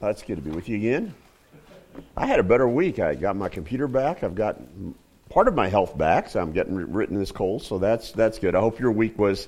[0.00, 1.14] That's good to be with you again.
[2.16, 2.98] I had a better week.
[2.98, 4.24] I got my computer back.
[4.24, 4.58] I've got
[5.28, 7.62] part of my health back, so I'm getting written this cold.
[7.62, 8.54] So that's that's good.
[8.54, 9.46] I hope your week was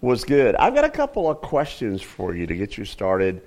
[0.00, 0.56] was good.
[0.56, 3.42] I've got a couple of questions for you to get you started,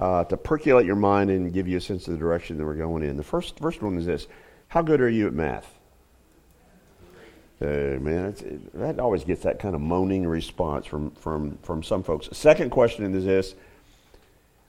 [0.00, 2.74] uh, to percolate your mind and give you a sense of the direction that we're
[2.74, 3.18] going in.
[3.18, 4.26] The first first one is this:
[4.68, 5.70] How good are you at math?
[7.60, 12.02] Uh, man, it, that always gets that kind of moaning response from from from some
[12.02, 12.30] folks.
[12.32, 13.54] Second question is this: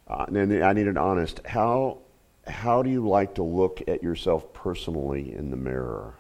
[0.08, 1.42] uh, and I need an honest.
[1.46, 2.00] How
[2.48, 6.14] how do you like to look at yourself personally in the mirror?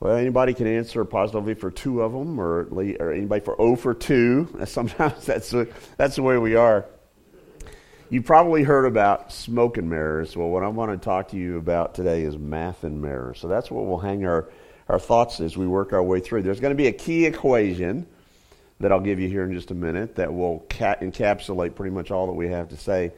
[0.00, 2.68] Well, anybody can answer positively for two of them, or,
[3.00, 4.54] or anybody for O for two.
[4.66, 5.54] Sometimes that's
[5.96, 6.84] that's the way we are.
[8.10, 10.36] You've probably heard about smoke and mirrors.
[10.36, 13.40] Well, what I want to talk to you about today is math and mirrors.
[13.40, 14.50] So that's what we'll hang our,
[14.88, 16.42] our thoughts as we work our way through.
[16.42, 18.06] There's going to be a key equation
[18.80, 22.10] that I'll give you here in just a minute that will ca- encapsulate pretty much
[22.10, 23.12] all that we have to say.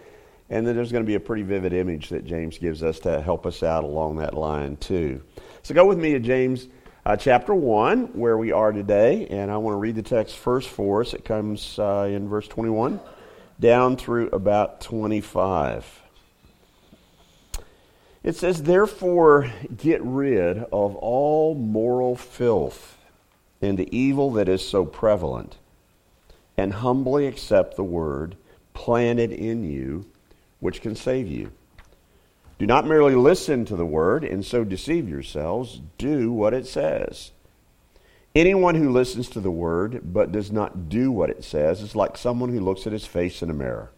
[0.49, 3.21] And then there's going to be a pretty vivid image that James gives us to
[3.21, 5.23] help us out along that line, too.
[5.63, 6.69] So go with me to James
[7.05, 9.27] uh, chapter 1, where we are today.
[9.29, 11.15] And I want to read the text first for us.
[11.15, 13.01] It comes uh, in verse 21
[13.59, 16.03] down through about 25.
[18.23, 22.96] It says, Therefore, get rid of all moral filth
[23.61, 25.57] and the evil that is so prevalent,
[26.57, 28.37] and humbly accept the word
[28.75, 30.07] planted in you,
[30.61, 31.51] which can save you.
[32.59, 37.33] Do not merely listen to the word and so deceive yourselves, do what it says.
[38.35, 42.17] Anyone who listens to the word but does not do what it says is like
[42.17, 43.91] someone who looks at his face in a mirror.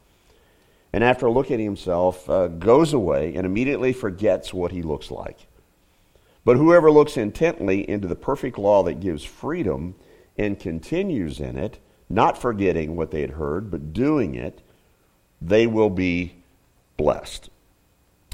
[0.93, 5.39] And after looking at himself, uh, goes away and immediately forgets what he looks like.
[6.49, 9.95] But whoever looks intently into the perfect law that gives freedom
[10.39, 14.63] and continues in it, not forgetting what they had heard, but doing it,
[15.43, 16.37] they will be
[16.97, 17.51] blessed.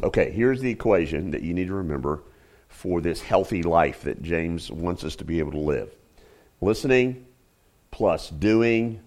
[0.00, 2.22] Okay, here's the equation that you need to remember
[2.68, 5.92] for this healthy life that James wants us to be able to live.
[6.60, 7.26] Listening
[7.90, 9.00] plus doing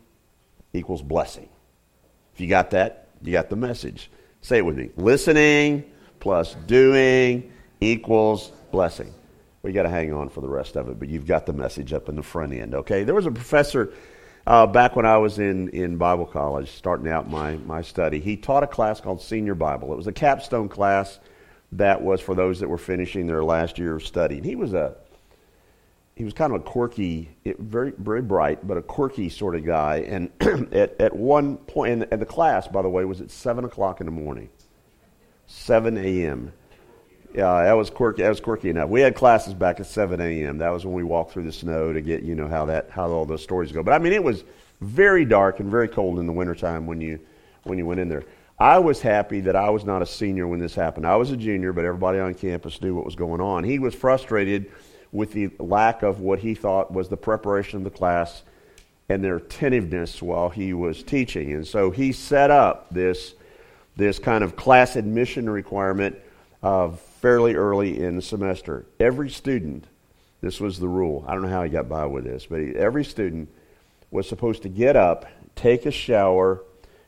[0.74, 1.48] equals blessing.
[2.34, 4.12] If you got that, you got the message.
[4.42, 4.90] Say it with me.
[4.98, 5.90] Listening
[6.20, 9.12] plus doing equals blessing.
[9.64, 11.94] We got to hang on for the rest of it, but you've got the message
[11.94, 13.04] up in the front end, okay?
[13.04, 13.92] There was a professor
[14.46, 18.20] uh, back when I was in, in Bible college, starting out my, my study.
[18.20, 19.92] He taught a class called Senior Bible.
[19.92, 21.18] It was a capstone class
[21.72, 24.38] that was for those that were finishing their last year of study.
[24.38, 24.96] And he was a
[26.14, 30.06] he was kind of a quirky, very very bright, but a quirky sort of guy.
[30.08, 30.30] And
[30.72, 34.06] at, at one point, and, the class, by the way, was at seven o'clock in
[34.06, 34.50] the morning,
[35.48, 36.54] seven a.m.
[37.34, 38.24] Yeah, that was quirky.
[38.24, 38.90] That was quirky enough.
[38.90, 40.58] We had classes back at 7 a.m.
[40.58, 43.10] That was when we walked through the snow to get you know how that how
[43.10, 43.84] all those stories go.
[43.84, 44.44] But I mean, it was
[44.82, 47.20] very dark and very cold in the wintertime when you
[47.64, 48.24] when you went in there.
[48.60, 51.06] I was happy that I was not a senior when this happened.
[51.06, 53.64] I was a junior, but everybody on campus knew what was going on.
[53.64, 54.72] He was frustrated
[55.12, 58.42] with the lack of what he thought was the preparation of the class
[59.10, 61.54] and their attentiveness while he was teaching.
[61.54, 63.36] And so he set up this
[63.96, 66.16] this kind of class admission requirement
[66.62, 68.86] of fairly early in the semester.
[69.02, 69.84] Every student,
[70.40, 71.26] this was the rule.
[71.28, 73.50] I don't know how he got by with this, but he, every student
[74.12, 76.64] was supposed to get up, take a shower,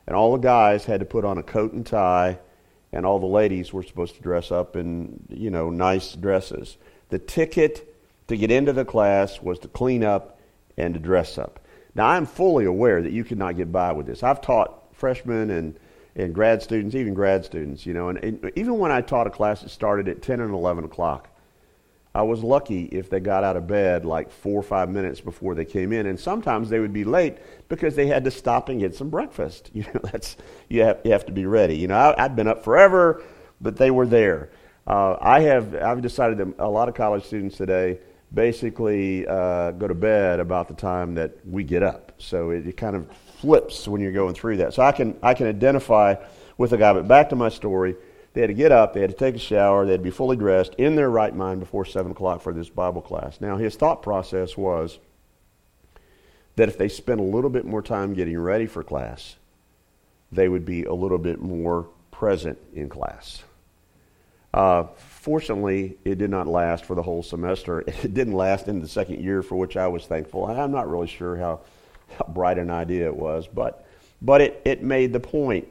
[0.06, 2.38] and all the guys had to put on a coat and tie,
[2.92, 6.76] and all the ladies were supposed to dress up in, you know, nice dresses.
[7.08, 7.96] The ticket
[8.28, 10.38] to get into the class was to clean up
[10.76, 11.60] and to dress up.
[11.94, 14.22] Now, I'm fully aware that you could not get by with this.
[14.22, 15.80] I've taught freshmen and
[16.16, 18.08] and grad students, even grad students, you know.
[18.08, 21.28] And, and, even when I taught a class that started at 10 and 11 o'clock,
[22.14, 25.54] I was lucky if they got out of bed like four or five minutes before
[25.54, 26.06] they came in.
[26.06, 27.38] And sometimes they would be late
[27.68, 29.70] because they had to stop and get some breakfast.
[29.80, 30.36] You know, that's,
[30.68, 31.76] you have, you have to be ready.
[31.76, 33.22] You know, I, I'd been up forever,
[33.60, 34.50] but they were there.
[34.86, 38.00] Uh, I have, I've decided that a lot of college students today
[38.34, 42.12] basically uh, go to bed about the time that we get up.
[42.18, 43.08] So it, it kind of
[43.40, 44.74] flips when you're going through that.
[44.74, 46.16] So I can I can identify
[46.58, 46.92] with a guy.
[46.92, 47.96] But back to my story,
[48.32, 50.10] they had to get up, they had to take a shower, they had to be
[50.10, 53.40] fully dressed in their right mind before seven o'clock for this Bible class.
[53.40, 54.98] Now his thought process was
[56.56, 59.36] that if they spent a little bit more time getting ready for class,
[60.30, 63.42] they would be a little bit more present in class.
[64.52, 67.84] Uh, fortunately, it did not last for the whole semester.
[67.86, 70.46] It didn't last in the second year, for which I was thankful.
[70.46, 71.60] I'm not really sure how
[72.18, 73.86] how bright an idea it was, but,
[74.20, 75.68] but it, it made the point.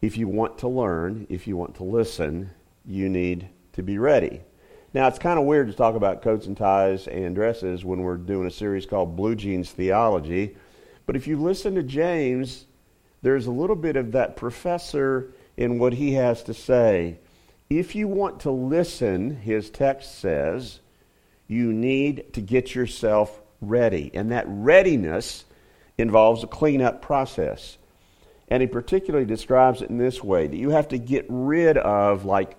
[0.00, 2.50] If you want to learn, if you want to listen,
[2.84, 4.40] you need to be ready.
[4.94, 8.16] Now, it's kind of weird to talk about coats and ties and dresses when we're
[8.16, 10.56] doing a series called Blue Jeans Theology,
[11.06, 12.66] but if you listen to James,
[13.22, 17.18] there's a little bit of that professor in what he has to say.
[17.70, 20.80] If you want to listen, his text says,
[21.48, 24.10] you need to get yourself ready.
[24.12, 25.46] And that readiness
[25.96, 27.78] involves a cleanup process.
[28.48, 32.26] And he particularly describes it in this way that you have to get rid of,
[32.26, 32.56] like,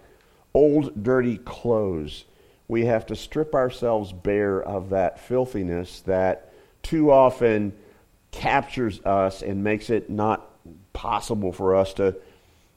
[0.54, 2.26] old dirty clothes.
[2.68, 6.52] We have to strip ourselves bare of that filthiness that
[6.82, 7.74] too often
[8.32, 10.50] captures us and makes it not
[10.94, 12.16] possible for us to,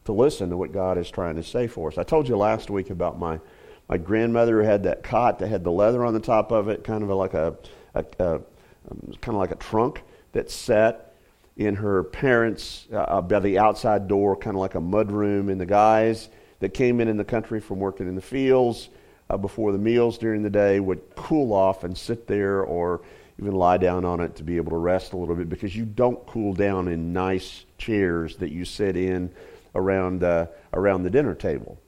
[0.04, 1.98] to listen to what God is trying to say for us.
[1.98, 3.40] I told you last week about my,
[3.88, 6.84] my grandmother who had that cot that had the leather on the top of it,
[6.84, 7.56] kind of like a,
[7.96, 8.34] a, a
[8.90, 10.02] um, kind of like a trunk
[10.32, 11.14] that sat
[11.56, 15.48] in her parents' uh, by the outside door, kind of like a mud room.
[15.48, 16.28] And the guys
[16.60, 18.90] that came in in the country from working in the fields
[19.30, 23.02] uh, before the meals during the day would cool off and sit there or
[23.38, 25.84] even lie down on it to be able to rest a little bit because you
[25.84, 29.30] don't cool down in nice chairs that you sit in
[29.74, 31.78] around, uh, around the dinner table.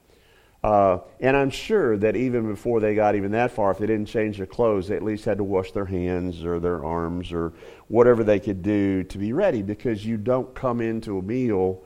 [0.61, 4.07] Uh, and I'm sure that even before they got even that far, if they didn't
[4.07, 7.53] change their clothes, they at least had to wash their hands or their arms or
[7.87, 11.81] whatever they could do to be ready because you don't come into a meal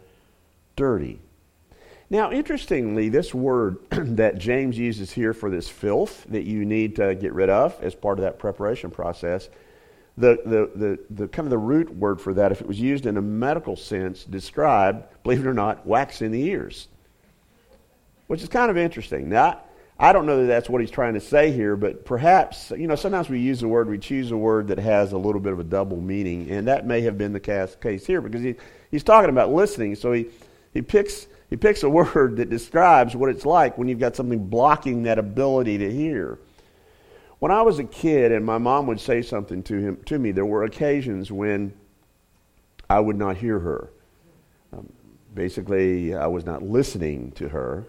[0.76, 1.20] dirty.
[2.10, 7.14] Now, interestingly, this word that James uses here for this filth that you need to
[7.16, 9.50] get rid of as part of that preparation process,
[10.18, 13.06] the, the, the, the kind of the root word for that, if it was used
[13.06, 16.88] in a medical sense, described, believe it or not, wax in the ears,
[18.34, 19.30] which is kind of interesting.
[19.30, 19.60] Now,
[20.00, 22.96] I don't know that that's what he's trying to say here, but perhaps, you know,
[22.96, 25.60] sometimes we use a word, we choose a word that has a little bit of
[25.60, 28.56] a double meaning, and that may have been the case here because he,
[28.90, 30.26] he's talking about listening, so he,
[30.74, 34.48] he picks he picks a word that describes what it's like when you've got something
[34.48, 36.40] blocking that ability to hear.
[37.38, 40.32] When I was a kid and my mom would say something to him to me,
[40.32, 41.72] there were occasions when
[42.90, 43.92] I would not hear her.
[44.76, 44.92] Um,
[45.36, 47.86] basically, I was not listening to her.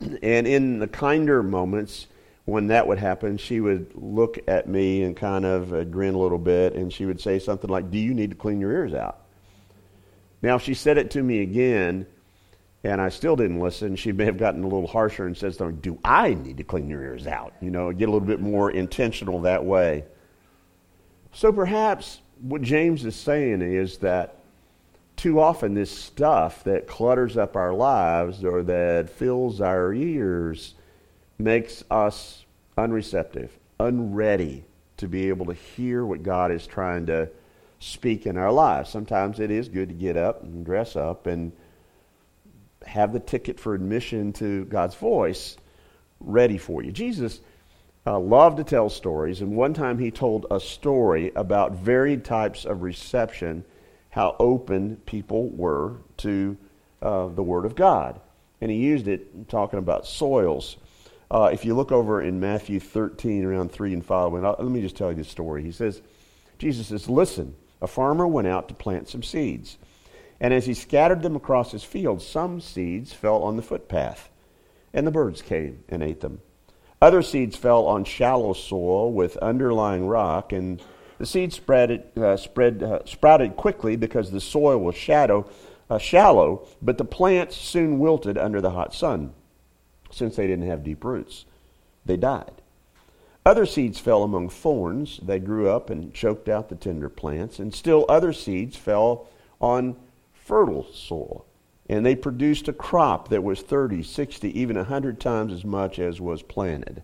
[0.00, 2.06] And in the kinder moments
[2.46, 6.18] when that would happen, she would look at me and kind of uh, grin a
[6.18, 8.94] little bit, and she would say something like, "Do you need to clean your ears
[8.94, 9.20] out?"
[10.42, 12.06] Now, if she said it to me again,
[12.82, 13.94] and I still didn't listen.
[13.96, 17.02] She may have gotten a little harsher and says, Do I need to clean your
[17.02, 17.52] ears out?
[17.60, 20.04] You know, get a little bit more intentional that way.
[21.32, 24.36] So perhaps what James is saying is that
[25.20, 30.72] too often this stuff that clutters up our lives or that fills our ears
[31.38, 32.46] makes us
[32.78, 34.64] unreceptive, unready
[34.96, 37.28] to be able to hear what God is trying to
[37.80, 38.88] speak in our lives.
[38.88, 41.52] Sometimes it is good to get up and dress up and
[42.86, 45.58] have the ticket for admission to God's voice
[46.18, 46.92] ready for you.
[46.92, 47.40] Jesus
[48.06, 52.64] uh, loved to tell stories, and one time he told a story about varied types
[52.64, 53.66] of reception,
[54.10, 56.56] how open people were to
[57.02, 58.20] uh, the Word of God.
[58.60, 60.76] And he used it talking about soils.
[61.30, 64.96] Uh, if you look over in Matthew 13, around 3 and following, let me just
[64.96, 65.62] tell you this story.
[65.62, 66.02] He says,
[66.58, 69.78] Jesus says, Listen, a farmer went out to plant some seeds.
[70.40, 74.30] And as he scattered them across his field, some seeds fell on the footpath,
[74.92, 76.40] and the birds came and ate them.
[77.02, 80.82] Other seeds fell on shallow soil with underlying rock, and
[81.20, 85.46] the seeds spread, uh, spread, uh, sprouted quickly because the soil was shadow,
[85.90, 89.34] uh, shallow, but the plants soon wilted under the hot sun,
[90.10, 91.44] since they didn't have deep roots.
[92.06, 92.62] They died.
[93.44, 95.20] Other seeds fell among thorns.
[95.22, 99.28] They grew up and choked out the tender plants, and still other seeds fell
[99.60, 99.96] on
[100.32, 101.44] fertile soil.
[101.86, 106.18] And they produced a crop that was 30, 60, even 100 times as much as
[106.18, 107.02] was planted.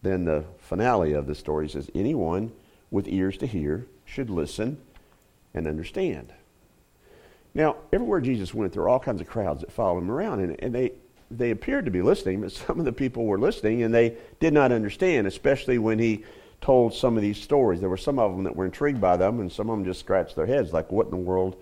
[0.00, 2.50] Then the finale of the story says anyone
[2.90, 4.78] with ears to hear should listen
[5.54, 6.32] and understand.
[7.54, 10.56] Now, everywhere Jesus went, there were all kinds of crowds that followed him around, and,
[10.60, 10.92] and they,
[11.30, 14.52] they appeared to be listening, but some of the people were listening and they did
[14.52, 16.24] not understand, especially when he
[16.60, 17.80] told some of these stories.
[17.80, 20.00] There were some of them that were intrigued by them, and some of them just
[20.00, 21.56] scratched their heads, like, what in the world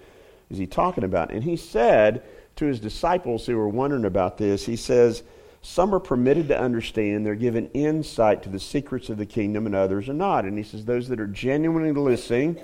[0.51, 1.33] is he talking about?
[1.33, 2.23] And he said
[2.57, 5.23] to his disciples who were wondering about this, he says,
[5.63, 9.75] Some are permitted to understand, they're given insight to the secrets of the kingdom, and
[9.75, 10.45] others are not.
[10.45, 12.59] And he says, Those that are genuinely listening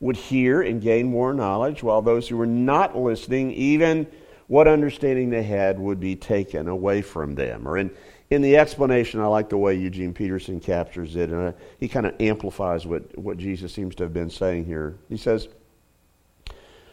[0.00, 4.06] would hear and gain more knowledge, while those who were not listening, even
[4.46, 7.66] what understanding they had, would be taken away from them.
[7.66, 7.90] Or in,
[8.30, 12.06] in the explanation, I like the way Eugene Peterson captures it, and uh, he kind
[12.06, 14.96] of amplifies what, what Jesus seems to have been saying here.
[15.08, 15.48] He says,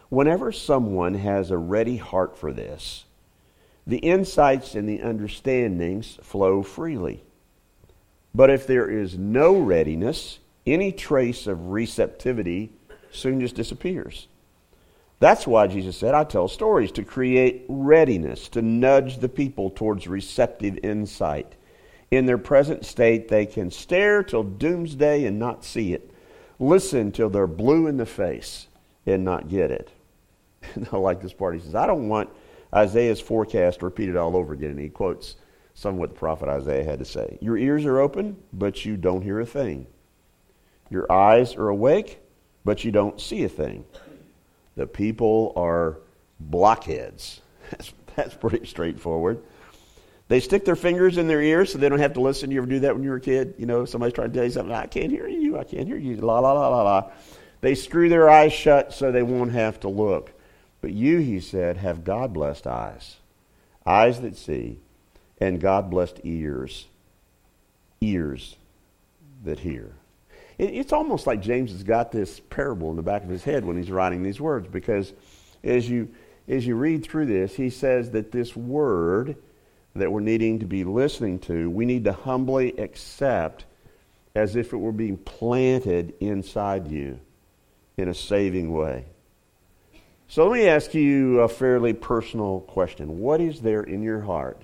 [0.10, 3.06] Whenever someone has a ready heart for this,
[3.86, 7.24] the insights and the understandings flow freely.
[8.34, 12.72] But if there is no readiness, any trace of receptivity
[13.12, 14.28] soon just disappears.
[15.20, 20.08] That's why Jesus said, I tell stories to create readiness, to nudge the people towards
[20.08, 21.56] receptive insight.
[22.12, 26.12] In their present state, they can stare till doomsday and not see it,
[26.60, 28.68] listen till they're blue in the face
[29.06, 29.92] and not get it.
[30.76, 31.56] And I like this part.
[31.56, 32.30] He says, I don't want
[32.74, 34.72] Isaiah's forecast repeated all over again.
[34.72, 35.36] And he quotes
[35.74, 37.38] some of what the prophet Isaiah had to say.
[37.42, 39.88] Your ears are open, but you don't hear a thing.
[40.90, 42.20] Your eyes are awake,
[42.64, 43.86] but you don't see a thing.
[44.76, 45.98] The people are
[46.40, 47.42] blockheads.
[47.72, 49.42] That's, that's pretty straightforward.
[50.28, 52.52] They stick their fingers in their ears so they don't have to listen.
[52.52, 53.56] You ever do that when you were a kid?
[53.58, 54.74] You know, somebody's trying to tell you something.
[54.74, 55.58] I can't hear you.
[55.58, 56.18] I can't hear you.
[56.18, 57.12] La, la, la, la, la.
[57.62, 60.33] They screw their eyes shut so they won't have to look.
[60.84, 63.16] But you, he said, have God blessed eyes,
[63.86, 64.80] eyes that see,
[65.40, 66.88] and God blessed ears,
[68.02, 68.58] ears
[69.46, 69.94] that hear.
[70.58, 73.78] It's almost like James has got this parable in the back of his head when
[73.78, 75.14] he's writing these words because
[75.64, 76.10] as you,
[76.50, 79.38] as you read through this, he says that this word
[79.96, 83.64] that we're needing to be listening to, we need to humbly accept
[84.36, 87.22] as if it were being planted inside you
[87.96, 89.06] in a saving way.
[90.34, 93.20] So let me ask you a fairly personal question.
[93.20, 94.64] What is there in your heart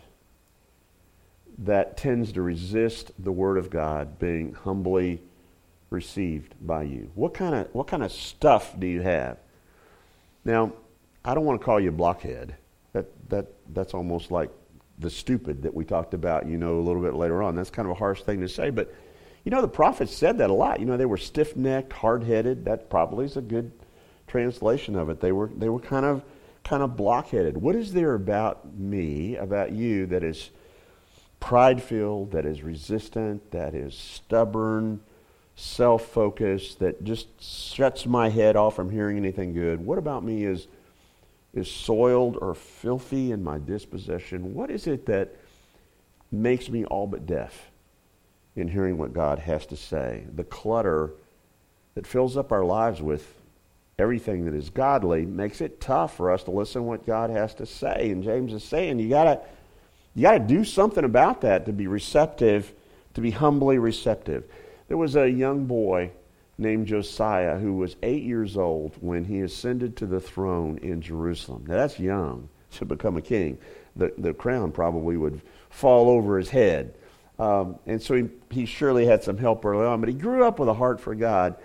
[1.60, 5.22] that tends to resist the Word of God being humbly
[5.92, 7.12] received by you?
[7.14, 9.38] What kind of, what kind of stuff do you have?
[10.44, 10.74] Now,
[11.24, 12.56] I don't want to call you a blockhead.
[12.94, 14.50] That, that, that's almost like
[14.98, 17.56] the stupid that we talked about, you know, a little bit later on.
[17.56, 18.92] That's kind of a harsh thing to say, but
[19.46, 20.80] you know, the prophets said that a lot.
[20.80, 22.66] You know, they were stiff necked, hard headed.
[22.66, 23.72] That probably is a good
[24.30, 25.20] translation of it.
[25.20, 26.24] They were, they were kind of,
[26.64, 27.58] kind of blockheaded.
[27.58, 30.52] What is there about me, about you, that is
[31.40, 35.02] pride filled, that is resistant, that is stubborn,
[35.56, 39.84] self focused, that just shuts my head off from hearing anything good?
[39.84, 40.68] What about me is,
[41.54, 44.54] is soiled or filthy in my disposition?
[44.54, 45.36] What is it that
[46.32, 47.72] makes me all but deaf
[48.56, 50.26] in hearing what God has to say?
[50.36, 51.12] The clutter
[51.96, 53.39] that fills up our lives with
[54.00, 57.54] everything that is godly makes it tough for us to listen to what God has
[57.56, 58.12] to say.
[58.12, 59.42] And James is saying you gotta
[60.16, 62.74] you gotta do something about that to be receptive,
[63.14, 64.46] to be humbly receptive.
[64.88, 66.12] There was a young boy
[66.58, 71.66] named Josiah who was eight years old when he ascended to the throne in Jerusalem.
[71.68, 73.58] Now that's young to become a king.
[73.96, 76.96] The the crown probably would fall over his head.
[77.38, 80.60] Um, and so he, he surely had some help early on, but he grew up
[80.60, 81.56] with a heart for God.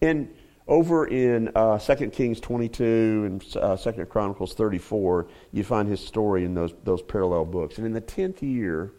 [0.00, 0.34] And
[0.68, 6.44] over in uh, 2 Kings 22 and uh, 2 Chronicles 34, you find his story
[6.44, 7.78] in those, those parallel books.
[7.78, 8.92] And in the 10th year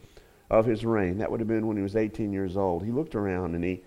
[0.49, 3.13] of his reign, that would have been when he was 18 years old, he looked
[3.13, 3.83] around and he,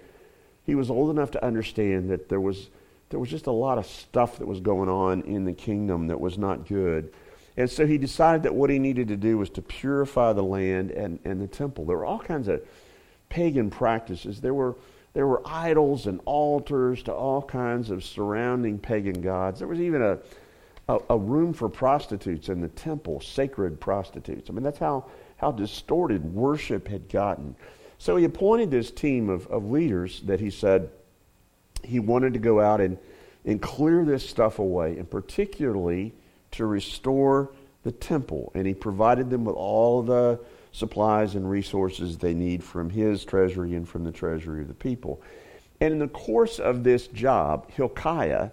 [0.64, 2.70] he was old enough to understand that there was,
[3.10, 6.20] there was just a lot of stuff that was going on in the kingdom that
[6.20, 7.12] was not good.
[7.56, 10.92] And so he decided that what he needed to do was to purify the land
[10.92, 11.84] and, and the temple.
[11.84, 12.64] There were all kinds of
[13.28, 14.40] pagan practices.
[14.40, 14.76] There were
[15.14, 19.58] there were idols and altars to all kinds of surrounding pagan gods.
[19.58, 20.18] There was even a,
[20.88, 24.48] a, a, room for prostitutes in the temple, sacred prostitutes.
[24.48, 27.54] I mean, that's how, how distorted worship had gotten.
[27.98, 30.90] So he appointed this team of, of leaders that he said
[31.84, 32.96] he wanted to go out and,
[33.44, 36.14] and clear this stuff away, and particularly
[36.52, 37.50] to restore
[37.82, 38.50] the temple.
[38.54, 40.40] And he provided them with all the
[40.72, 45.22] supplies and resources they need from his treasury and from the treasury of the people.
[45.80, 48.50] And in the course of this job, Hilkiah,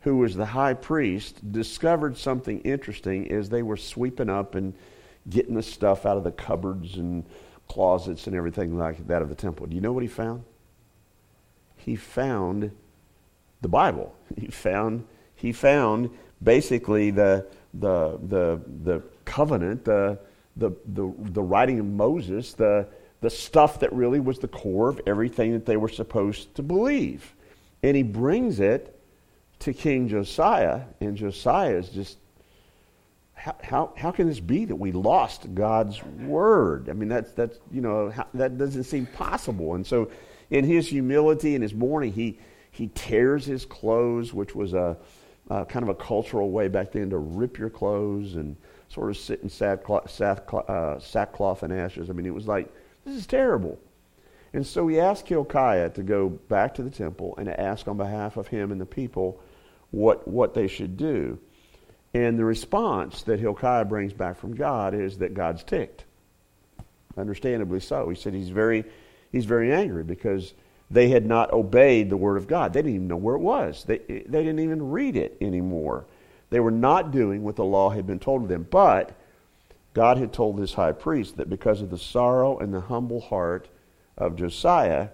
[0.00, 4.74] who was the high priest, discovered something interesting as they were sweeping up and
[5.28, 7.24] getting the stuff out of the cupboards and
[7.68, 9.66] closets and everything like that of the temple.
[9.66, 10.44] Do you know what he found?
[11.76, 12.70] He found
[13.60, 14.14] the Bible.
[14.38, 16.10] He found he found
[16.42, 20.18] basically the the the the covenant, the
[20.56, 22.86] the, the, the writing of Moses, the,
[23.20, 27.34] the stuff that really was the core of everything that they were supposed to believe.
[27.82, 28.98] And he brings it
[29.60, 32.18] to King Josiah, and Josiah is just,
[33.34, 36.88] how, how, how can this be that we lost God's word?
[36.88, 39.74] I mean, that's, that's you know, how, that doesn't seem possible.
[39.74, 40.10] And so,
[40.50, 42.38] in his humility and his mourning, he,
[42.70, 44.96] he tears his clothes, which was a,
[45.50, 48.56] a kind of a cultural way back then to rip your clothes and
[48.94, 52.08] sort of sit in sackcloth, uh, sackcloth and ashes.
[52.08, 52.72] I mean, it was like,
[53.04, 53.78] this is terrible.
[54.52, 57.96] And so he asked Hilkiah to go back to the temple and to ask on
[57.96, 59.40] behalf of him and the people
[59.90, 61.38] what, what they should do.
[62.14, 66.04] And the response that Hilkiah brings back from God is that God's ticked.
[67.16, 68.08] Understandably so.
[68.08, 68.84] He said he's very,
[69.32, 70.54] he's very angry because
[70.88, 72.72] they had not obeyed the word of God.
[72.72, 73.82] They didn't even know where it was.
[73.82, 76.06] They, they didn't even read it anymore.
[76.54, 78.64] They were not doing what the law had been told them.
[78.70, 79.18] But
[79.92, 83.66] God had told this high priest that because of the sorrow and the humble heart
[84.16, 85.08] of Josiah,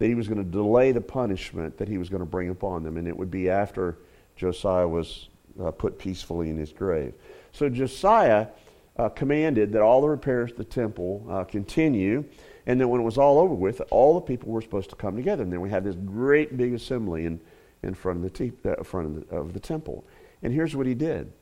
[0.00, 2.82] that he was going to delay the punishment that he was going to bring upon
[2.82, 2.96] them.
[2.96, 3.98] And it would be after
[4.34, 5.28] Josiah was
[5.62, 7.14] uh, put peacefully in his grave.
[7.52, 8.48] So Josiah
[8.96, 12.24] uh, commanded that all the repairs to the temple uh, continue,
[12.66, 15.14] and then when it was all over with, all the people were supposed to come
[15.14, 15.44] together.
[15.44, 17.38] And then we had this great big assembly in,
[17.84, 20.04] in front, of the, te- uh, front of the, of the temple.
[20.42, 21.32] And here's what he did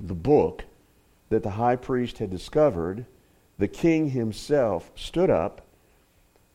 [0.00, 0.64] the book
[1.28, 3.04] that the high priest had discovered,
[3.58, 5.66] the king himself stood up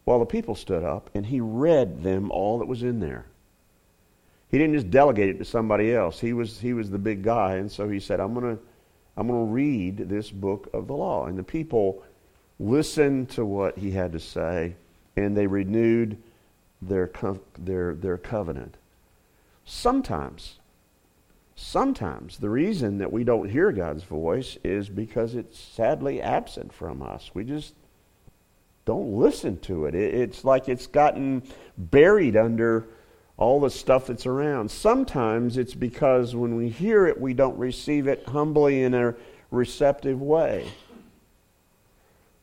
[0.04, 3.26] while the people stood up, and he read them all that was in there.
[4.50, 6.20] He didn't just delegate it to somebody else.
[6.20, 8.62] He was, he was the big guy, and so he said, I'm going to
[9.18, 11.26] I'm going to read this book of the law.
[11.26, 12.04] And the people
[12.60, 14.76] listened to what he had to say,
[15.16, 16.18] and they renewed
[16.82, 17.10] their,
[17.58, 18.76] their, their covenant.
[19.64, 20.60] Sometimes,
[21.56, 27.02] sometimes the reason that we don't hear God's voice is because it's sadly absent from
[27.02, 27.32] us.
[27.34, 27.74] We just
[28.86, 29.96] don't listen to it.
[29.96, 31.44] It's like it's gotten
[31.78, 32.88] buried under
[33.38, 34.70] all the stuff that's around.
[34.70, 39.16] Sometimes it's because when we hear it, we don't receive it humbly in a
[39.50, 40.68] receptive way.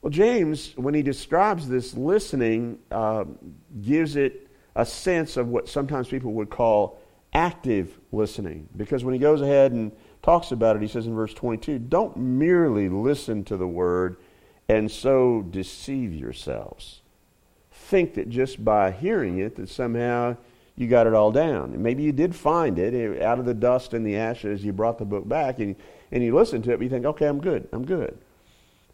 [0.00, 3.24] Well, James, when he describes this listening, uh,
[3.82, 6.98] gives it a sense of what sometimes people would call
[7.32, 8.68] active listening.
[8.76, 12.16] Because when he goes ahead and talks about it, he says in verse 22 don't
[12.16, 14.16] merely listen to the word
[14.68, 17.00] and so deceive yourselves.
[17.70, 20.36] Think that just by hearing it, that somehow
[20.76, 21.72] you got it all down.
[21.74, 24.64] And maybe you did find it eh, out of the dust and the ashes.
[24.64, 25.76] You brought the book back and,
[26.10, 27.68] and you listen to it, but you think, okay, I'm good.
[27.72, 28.16] I'm good.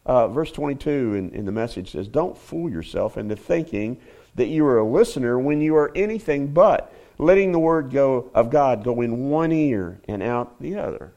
[0.05, 3.99] Uh, verse 22 in, in the message says, Don't fool yourself into thinking
[4.35, 8.49] that you are a listener when you are anything but letting the word go of
[8.49, 11.13] God go in one ear and out the other.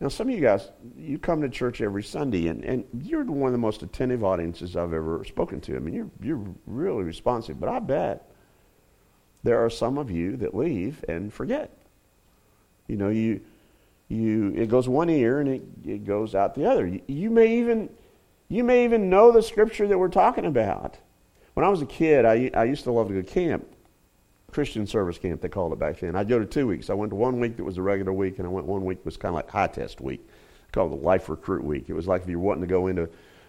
[0.00, 3.48] Now, some of you guys, you come to church every Sunday, and, and you're one
[3.48, 5.76] of the most attentive audiences I've ever spoken to.
[5.76, 8.30] I mean, you're, you're really responsive, but I bet
[9.42, 11.76] there are some of you that leave and forget.
[12.86, 13.40] You know, you,
[14.08, 16.86] you, it goes one ear and it, it goes out the other.
[16.86, 17.90] You, you, may even,
[18.48, 20.96] you may even know the scripture that we're talking about.
[21.54, 23.66] When I was a kid, I, I used to love to go camp,
[24.50, 26.16] Christian service camp, they called it back then.
[26.16, 26.88] I'd go to two weeks.
[26.88, 28.98] I went to one week that was a regular week, and I went one week
[28.98, 30.26] that was kind of like high test week,
[30.72, 31.84] called the Life Recruit Week.
[31.88, 33.08] It was like if you were wanting to go into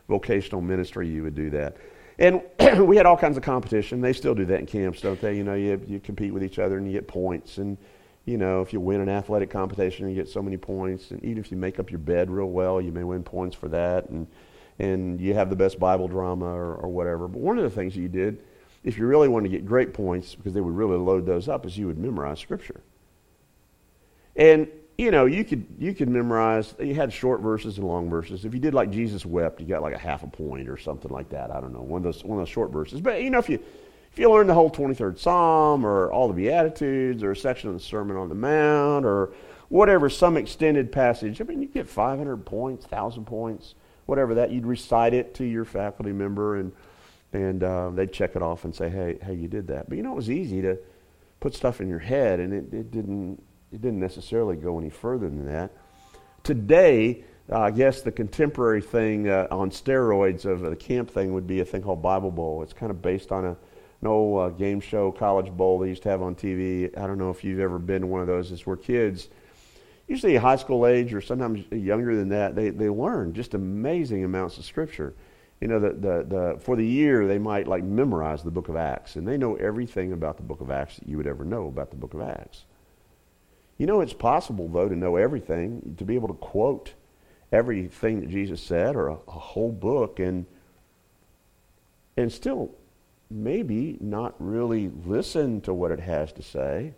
[0.10, 1.78] vocational ministry, you would do that.
[2.18, 2.42] And
[2.86, 4.02] we had all kinds of competition.
[4.02, 5.38] They still do that in camps, don't they?
[5.38, 7.60] You know, you, you compete with each other and you get points.
[7.60, 7.78] And,
[8.26, 11.12] you know, if you win an athletic competition, you get so many points.
[11.12, 13.70] And even if you make up your bed real well, you may win points for
[13.70, 14.10] that.
[14.10, 14.28] And,
[14.80, 17.30] and you have the best Bible drama or, or whatever.
[17.30, 18.44] But one of the things that you did,
[18.84, 21.66] if you really want to get great points, because they would really load those up,
[21.66, 22.82] is you would memorize Scripture.
[24.36, 26.76] And you know, you could you could memorize.
[26.78, 28.44] You had short verses and long verses.
[28.44, 31.10] If you did like Jesus wept, you got like a half a point or something
[31.10, 31.52] like that.
[31.52, 33.00] I don't know, one of those one of those short verses.
[33.00, 33.60] But you know, if you
[34.12, 37.76] if you learn the whole 23rd Psalm or all the Beatitudes or a section of
[37.76, 39.32] the Sermon on the Mount or
[39.70, 44.52] whatever, some extended passage, I mean, you get 500 points, 1,000 points, whatever that.
[44.52, 46.74] You'd recite it to your faculty member and
[47.34, 49.88] and uh, they'd check it off and say, hey, hey, you did that.
[49.90, 50.78] But you know, it was easy to
[51.40, 55.30] put stuff in your head, and it, it didn't it didn't necessarily go any further
[55.30, 55.72] than that.
[56.44, 61.48] Today, uh, I guess the contemporary thing uh, on steroids of the camp thing would
[61.48, 62.64] be a thing called Bible Bowl.
[62.64, 63.58] It's kind of based on a,
[64.02, 66.96] an old uh, game show, College Bowl they used to have on TV.
[66.98, 68.52] I don't know if you've ever been to one of those.
[68.52, 69.30] It's where kids,
[70.08, 74.58] usually high school age or sometimes younger than that, they, they learn just amazing amounts
[74.58, 75.14] of Scripture.
[75.62, 78.78] You know, the, the, the, for the year, they might like memorize the book of
[78.78, 81.68] Acts, and they know everything about the book of Acts that you would ever know
[81.68, 82.64] about the book of Acts.
[83.78, 86.94] You know, it's possible, though, to know everything, to be able to quote
[87.52, 90.46] everything that Jesus said or a, a whole book and,
[92.16, 92.72] and still
[93.30, 96.94] maybe not really listen to what it has to say.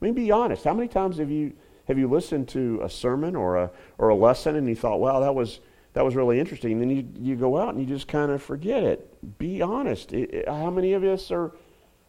[0.00, 0.64] I mean, be honest.
[0.64, 1.52] How many times have you,
[1.88, 5.20] have you listened to a sermon or a, or a lesson and you thought, wow,
[5.20, 5.60] that was,
[5.92, 6.72] that was really interesting.
[6.72, 9.38] And then you, you go out and you just kind of forget it.
[9.38, 10.12] Be honest.
[10.12, 11.52] It, it, how many of us are,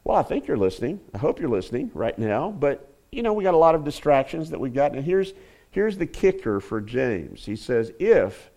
[0.03, 0.99] well, I think you're listening.
[1.13, 4.51] I hope you're listening right now, but you know, we got a lot of distractions
[4.51, 4.93] that we've got.
[4.93, 5.33] And here's,
[5.71, 7.45] here's the kicker for James.
[7.45, 8.49] He says, if,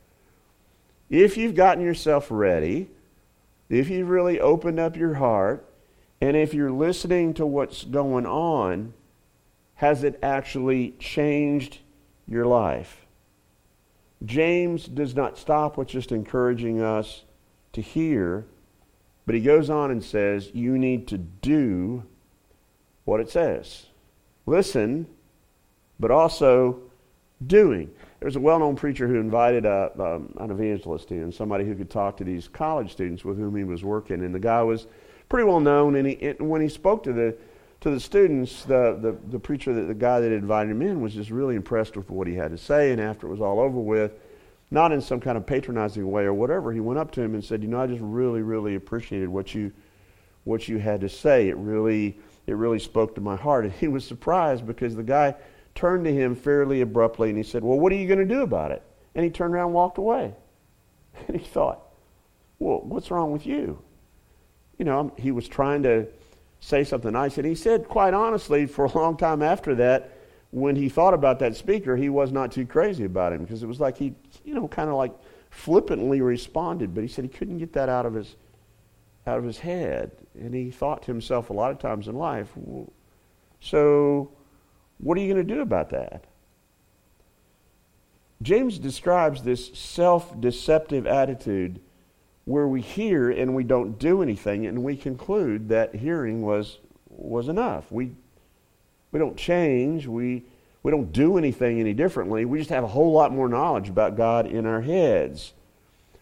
[1.10, 2.88] if you've gotten yourself ready,
[3.68, 5.68] if you've really opened up your heart,
[6.20, 8.94] and if you're listening to what's going on,
[9.76, 11.78] has it actually changed
[12.28, 13.03] your life?
[14.24, 17.24] James does not stop with just encouraging us
[17.72, 18.46] to hear,
[19.26, 22.04] but he goes on and says, you need to do
[23.04, 23.86] what it says.
[24.46, 25.06] Listen,
[25.98, 26.80] but also
[27.46, 27.90] doing.
[28.20, 31.74] There was a well known preacher who invited a, um, an evangelist in, somebody who
[31.74, 34.24] could talk to these college students with whom he was working.
[34.24, 34.86] And the guy was
[35.28, 35.96] pretty well known.
[35.96, 37.36] And, he, and when he spoke to the,
[37.84, 41.12] to the students, the, the, the preacher, the, the guy that invited him in, was
[41.12, 42.92] just really impressed with what he had to say.
[42.92, 44.12] And after it was all over with,
[44.70, 47.44] not in some kind of patronizing way or whatever, he went up to him and
[47.44, 49.70] said, You know, I just really, really appreciated what you,
[50.44, 51.50] what you had to say.
[51.50, 53.66] It really, it really spoke to my heart.
[53.66, 55.34] And he was surprised because the guy
[55.74, 58.40] turned to him fairly abruptly and he said, Well, what are you going to do
[58.40, 58.82] about it?
[59.14, 60.32] And he turned around and walked away.
[61.28, 61.82] And he thought,
[62.58, 63.78] Well, what's wrong with you?
[64.78, 66.06] You know, he was trying to
[66.64, 67.36] say something nice.
[67.36, 70.12] And he said, quite honestly, for a long time after that,
[70.50, 73.66] when he thought about that speaker, he was not too crazy about him because it
[73.66, 75.12] was like he, you know, kind of like
[75.50, 76.94] flippantly responded.
[76.94, 78.36] But he said he couldn't get that out of his
[79.26, 82.48] out of his head, and he thought to himself a lot of times in life,
[83.58, 84.30] so
[84.98, 86.26] what are you going to do about that?
[88.42, 91.80] James describes this self deceptive attitude
[92.44, 96.78] where we hear and we don't do anything, and we conclude that hearing was,
[97.08, 97.90] was enough.
[97.90, 98.12] We,
[99.12, 100.44] we don't change, we,
[100.82, 102.44] we don't do anything any differently.
[102.44, 105.54] We just have a whole lot more knowledge about God in our heads.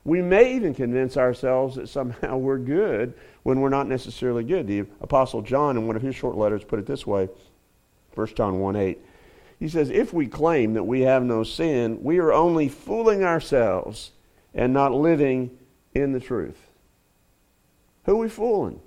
[0.04, 4.66] We may even convince ourselves that somehow we're good when we're not necessarily good.
[4.66, 7.28] The Apostle John, in one of his short letters, put it this way
[8.14, 8.98] 1 John 1 8.
[9.58, 14.12] He says, If we claim that we have no sin, we are only fooling ourselves
[14.54, 15.56] and not living
[15.94, 16.58] in the truth.
[18.04, 18.80] Who are we fooling?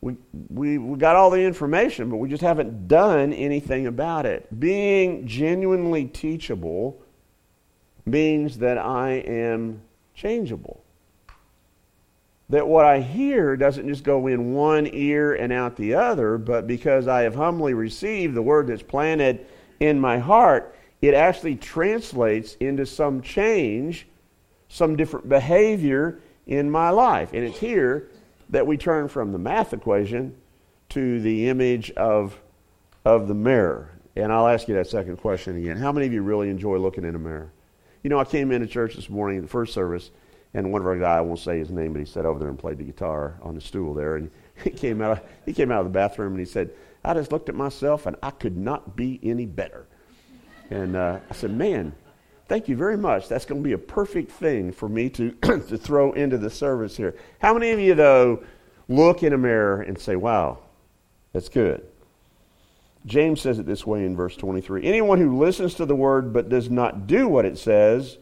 [0.00, 0.16] We,
[0.50, 4.60] we, we got all the information, but we just haven't done anything about it.
[4.60, 7.02] Being genuinely teachable
[8.04, 9.82] means that I am
[10.14, 10.82] changeable.
[12.48, 16.68] That what I hear doesn't just go in one ear and out the other, but
[16.68, 19.46] because I have humbly received the word that's planted
[19.80, 24.06] in my heart, it actually translates into some change
[24.76, 27.32] some different behavior in my life.
[27.32, 28.10] And it's here
[28.50, 30.36] that we turn from the math equation
[30.90, 32.38] to the image of,
[33.02, 33.90] of the mirror.
[34.16, 35.78] And I'll ask you that second question again.
[35.78, 37.50] How many of you really enjoy looking in a mirror?
[38.02, 40.10] You know, I came into church this morning, in the first service,
[40.52, 42.48] and one of our guys, I won't say his name, but he sat over there
[42.48, 44.16] and played the guitar on the stool there.
[44.16, 44.30] And
[44.62, 46.70] he came out, he came out of the bathroom and he said,
[47.02, 49.86] I just looked at myself and I could not be any better.
[50.68, 51.94] And uh, I said, man,
[52.48, 53.28] Thank you very much.
[53.28, 56.96] That's going to be a perfect thing for me to, to throw into the service
[56.96, 57.16] here.
[57.40, 58.44] How many of you, though,
[58.88, 60.58] look in a mirror and say, wow,
[61.32, 61.84] that's good?
[63.04, 66.48] James says it this way in verse 23 Anyone who listens to the word but
[66.48, 68.18] does not do what it says,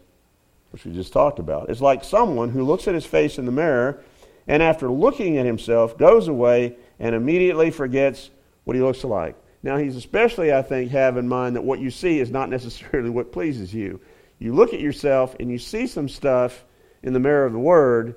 [0.71, 3.53] which we just talked about, is like someone who looks at his face in the
[3.53, 4.03] mirror
[4.47, 8.31] and after looking at himself goes away and immediately forgets
[8.65, 9.37] what he looks like.
[9.63, 13.11] Now, he's especially, I think, have in mind that what you see is not necessarily
[13.11, 14.01] what pleases you
[14.39, 16.65] you look at yourself and you see some stuff
[17.03, 18.17] in the mirror of the Word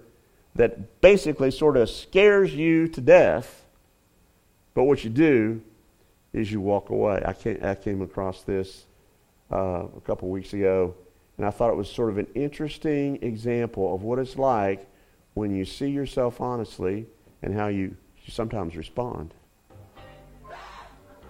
[0.56, 3.66] that basically sort of scares you to death,
[4.74, 5.62] but what you do
[6.34, 7.22] is you walk away.
[7.26, 8.86] I, came, I came across this
[9.52, 10.96] uh, a couple weeks ago,
[11.38, 14.88] and I thought it was sort of an interesting example of what it's like
[15.36, 17.06] when you see yourself honestly
[17.42, 19.34] and how you, you sometimes respond.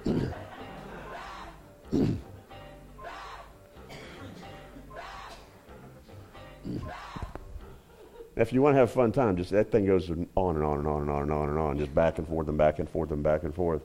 [8.37, 10.77] If you want to have a fun time, just that thing goes on and on
[10.77, 12.87] and on and on and on and on, just back and forth and back and
[12.87, 13.81] forth and back and forth.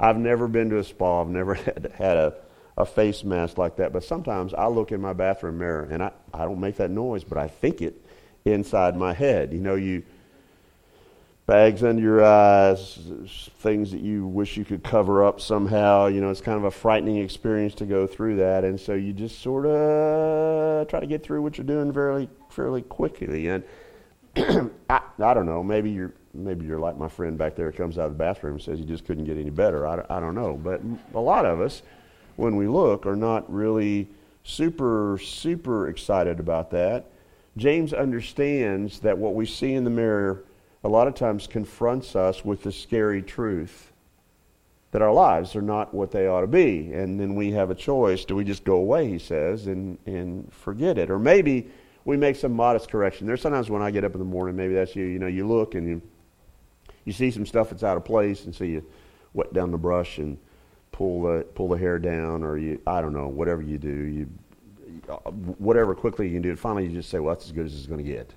[0.00, 1.20] I've never been to a spa.
[1.22, 2.34] I've never had, had a,
[2.76, 3.92] a face mask like that.
[3.92, 7.22] But sometimes I look in my bathroom mirror and I, I don't make that noise,
[7.22, 8.04] but I think it
[8.44, 9.52] inside my head.
[9.52, 10.02] You know, you
[11.48, 12.98] bags under your eyes,
[13.60, 16.06] things that you wish you could cover up somehow.
[16.06, 18.64] You know, it's kind of a frightening experience to go through that.
[18.64, 22.82] And so you just sort of try to get through what you're doing very fairly
[22.82, 23.48] quickly.
[23.48, 23.64] And
[24.90, 28.04] I, I don't know, maybe you're maybe you're like my friend back there comes out
[28.04, 29.86] of the bathroom and says he just couldn't get any better.
[29.86, 30.52] I, I don't know.
[30.54, 30.82] But
[31.14, 31.80] a lot of us,
[32.36, 34.06] when we look, are not really
[34.44, 37.06] super, super excited about that.
[37.56, 40.44] James understands that what we see in the mirror
[40.84, 43.92] a lot of times confronts us with the scary truth
[44.90, 46.92] that our lives are not what they ought to be.
[46.92, 48.24] And then we have a choice.
[48.24, 51.10] Do we just go away, he says, and, and forget it?
[51.10, 51.68] Or maybe
[52.04, 53.26] we make some modest correction.
[53.26, 55.46] There's sometimes when I get up in the morning, maybe that's you, you know, you
[55.46, 56.02] look and you,
[57.04, 58.84] you see some stuff that's out of place, and so you
[59.34, 60.38] wet down the brush and
[60.90, 64.28] pull the, pull the hair down, or you, I don't know, whatever you do, you,
[65.10, 66.56] uh, whatever quickly you can do.
[66.56, 68.32] Finally, you just say, well, that's as good as it's going to get.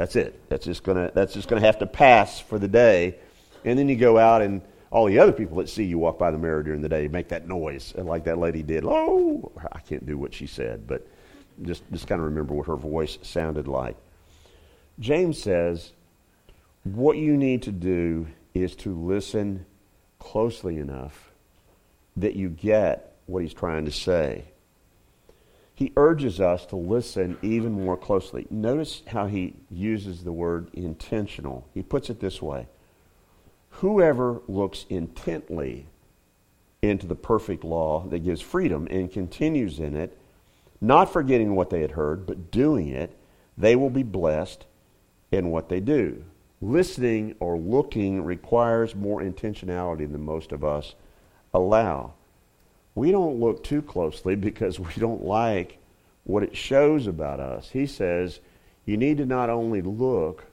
[0.00, 0.48] That's it.
[0.48, 3.18] That's just to, that's just to have to pass for the day.
[3.66, 6.30] And then you go out and all the other people that see you walk by
[6.30, 8.82] the mirror during the day make that noise, like that lady did.
[8.86, 11.06] Oh, I can't do what she said, but
[11.60, 13.94] just just kind of remember what her voice sounded like.
[14.98, 15.92] James says,
[16.84, 19.66] what you need to do is to listen
[20.18, 21.30] closely enough
[22.16, 24.44] that you get what he's trying to say.
[25.80, 28.46] He urges us to listen even more closely.
[28.50, 31.66] Notice how he uses the word intentional.
[31.72, 32.68] He puts it this way
[33.70, 35.86] Whoever looks intently
[36.82, 40.18] into the perfect law that gives freedom and continues in it,
[40.82, 43.16] not forgetting what they had heard, but doing it,
[43.56, 44.66] they will be blessed
[45.32, 46.22] in what they do.
[46.60, 50.94] Listening or looking requires more intentionality than most of us
[51.54, 52.12] allow.
[52.94, 55.78] We don't look too closely because we don't like
[56.24, 57.70] what it shows about us.
[57.70, 58.40] He says
[58.84, 60.46] you need to not only look,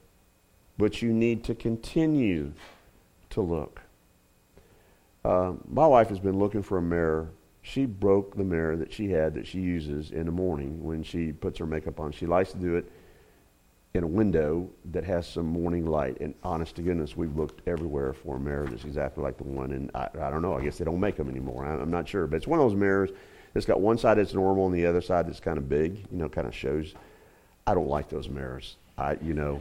[0.76, 2.52] but you need to continue
[3.30, 3.82] to look.
[5.24, 7.28] Uh, my wife has been looking for a mirror.
[7.62, 11.32] She broke the mirror that she had that she uses in the morning when she
[11.32, 12.12] puts her makeup on.
[12.12, 12.90] She likes to do it
[13.94, 16.18] in a window that has some morning light.
[16.20, 19.72] And honest to goodness, we've looked everywhere for a mirror that's exactly like the one.
[19.72, 20.54] And I, I don't know.
[20.54, 21.64] I guess they don't make them anymore.
[21.64, 22.26] I, I'm not sure.
[22.26, 23.10] But it's one of those mirrors
[23.54, 25.98] that's got one side that's normal and the other side that's kind of big.
[26.10, 26.94] You know, kind of shows.
[27.66, 28.76] I don't like those mirrors.
[28.96, 29.60] I, you know,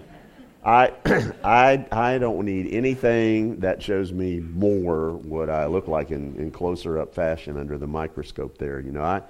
[0.65, 0.91] I,
[1.43, 6.51] I, I don't need anything that shows me more what I look like in, in
[6.51, 8.57] closer up fashion under the microscope.
[8.57, 9.21] There, you know, I,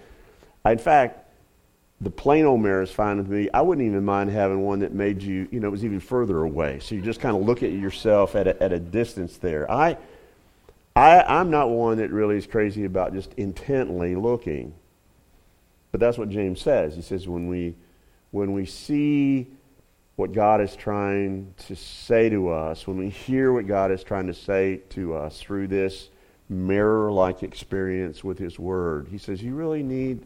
[0.65, 1.26] I in fact
[1.99, 3.49] the plain old mirror is fine with me.
[3.53, 6.43] I wouldn't even mind having one that made you, you know, it was even further
[6.43, 6.79] away.
[6.79, 9.69] So you just kind of look at yourself at a, at a distance there.
[9.71, 9.97] I,
[10.95, 14.73] I, I'm not one that really is crazy about just intently looking.
[15.91, 16.95] But that's what James says.
[16.95, 17.75] He says when we,
[18.29, 19.47] when we see
[20.17, 24.27] what God is trying to say to us, when we hear what God is trying
[24.27, 26.09] to say to us through this
[26.47, 30.25] mirror like experience with His Word, he says, you really need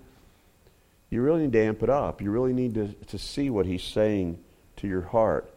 [1.12, 2.22] you really need to amp it up.
[2.22, 4.40] You really need to, to see what he's saying
[4.78, 5.54] to your heart.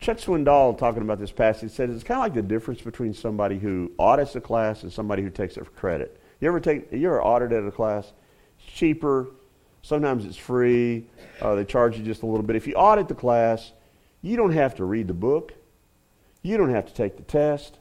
[0.00, 3.58] Chuck Swindoll, talking about this passage, says it's kind of like the difference between somebody
[3.58, 6.20] who audits a class and somebody who takes it for credit.
[6.40, 8.12] You ever take you ever audited a class?
[8.58, 9.28] It's cheaper.
[9.82, 11.06] Sometimes it's free.
[11.40, 12.56] Uh, they charge you just a little bit.
[12.56, 13.72] If you audit the class,
[14.20, 15.54] you don't have to read the book.
[16.42, 17.77] You don't have to take the test.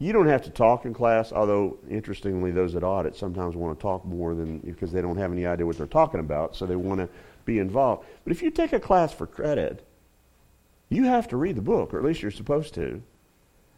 [0.00, 3.82] You don't have to talk in class, although, interestingly, those that audit sometimes want to
[3.82, 6.74] talk more than because they don't have any idea what they're talking about, so they
[6.74, 7.08] want to
[7.44, 8.06] be involved.
[8.24, 9.86] But if you take a class for credit,
[10.88, 13.02] you have to read the book, or at least you're supposed to.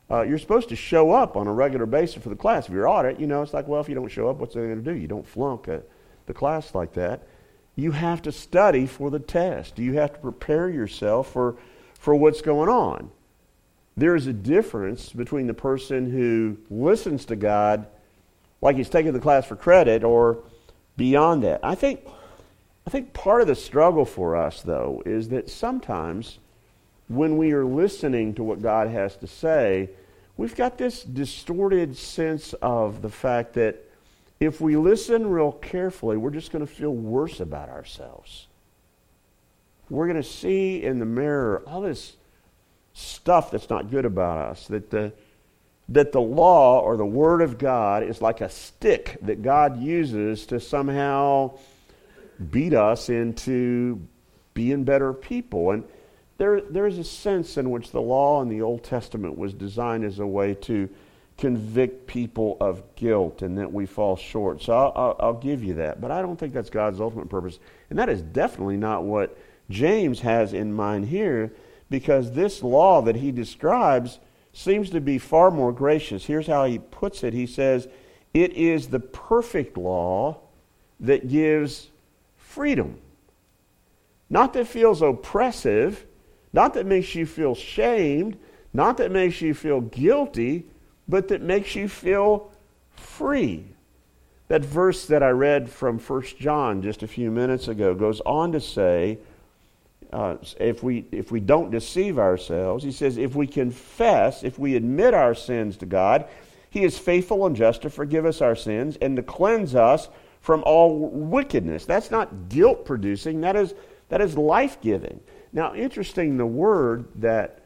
[0.09, 2.69] Uh, you're supposed to show up on a regular basis for the class.
[2.69, 4.61] If you're audit, you know, it's like, well, if you don't show up, what's they
[4.61, 4.97] going to do?
[4.97, 5.83] You don't flunk a,
[6.27, 7.27] the class like that.
[7.75, 9.77] You have to study for the test.
[9.77, 11.57] You have to prepare yourself for,
[11.99, 13.11] for what's going on.
[13.97, 17.87] There is a difference between the person who listens to God
[18.61, 20.39] like he's taking the class for credit or
[20.97, 21.61] beyond that.
[21.63, 22.01] I think,
[22.87, 26.39] I think part of the struggle for us, though, is that sometimes
[27.09, 29.91] when we are listening to what God has to say,
[30.37, 33.85] we've got this distorted sense of the fact that
[34.41, 38.47] if we listen real carefully, we're just going to feel worse about ourselves.
[39.91, 42.17] We're going to see in the mirror all this
[42.95, 44.67] stuff that's not good about us.
[44.69, 45.13] That the,
[45.89, 50.47] that the law or the Word of God is like a stick that God uses
[50.47, 51.59] to somehow
[52.51, 54.01] beat us into
[54.55, 55.71] being better people.
[55.71, 55.85] And
[56.39, 60.05] there, there is a sense in which the law in the Old Testament was designed
[60.05, 60.89] as a way to
[61.39, 64.63] convict people of guilt and that we fall short.
[64.63, 66.01] So I'll, I'll, I'll give you that.
[66.01, 67.59] But I don't think that's God's ultimate purpose.
[67.91, 69.37] And that is definitely not what
[69.71, 71.53] James has in mind here
[71.93, 74.19] because this law that he describes
[74.53, 76.25] seems to be far more gracious.
[76.25, 77.87] Here's how he puts it He says,
[78.35, 80.39] It is the perfect law
[80.99, 81.89] that gives
[82.37, 82.99] freedom.
[84.29, 86.07] Not that feels oppressive,
[86.53, 88.39] not that makes you feel shamed,
[88.73, 90.65] not that makes you feel guilty,
[91.07, 92.51] but that makes you feel
[92.97, 93.67] free.
[94.49, 98.53] That verse that I read from 1 John just a few minutes ago goes on
[98.53, 99.19] to say,
[100.13, 104.77] uh, if, we, if we don't deceive ourselves, he says, if we confess, if we
[104.77, 106.27] admit our sins to God,
[106.69, 110.09] he is faithful and just to forgive us our sins and to cleanse us
[110.41, 111.87] from all wickedness.
[111.87, 113.75] That's not guilt producing, that is,
[114.09, 115.21] that is life giving.
[115.53, 117.61] Now, interesting, the word that,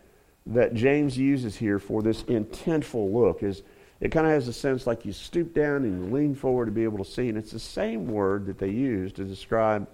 [0.46, 3.62] that James uses here for this intentful look is
[4.00, 6.72] it kind of has a sense like you stoop down and you lean forward to
[6.72, 7.28] be able to see.
[7.28, 9.88] And it's the same word that they use to describe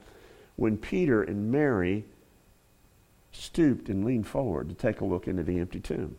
[0.57, 2.05] when Peter and Mary
[3.33, 6.17] stooped and leaned forward to take a look into the empty tomb.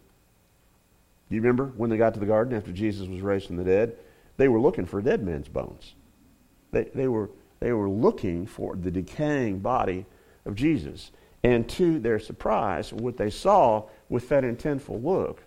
[1.30, 3.95] You remember when they got to the garden after Jesus was raised from the dead?
[4.38, 5.93] They were looking for dead man's bones.
[6.71, 10.06] They, they, were, they were looking for the decaying body
[10.45, 11.12] of Jesus.
[11.43, 15.43] And to their surprise, what they saw with that intentful look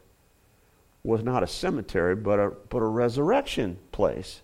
[1.03, 4.43] was not a cemetery, but a, but a resurrection place.